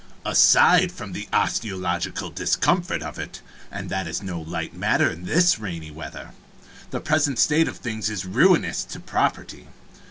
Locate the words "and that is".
3.69-4.23